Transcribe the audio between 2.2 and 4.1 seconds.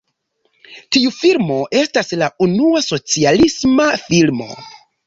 la unua "socialisma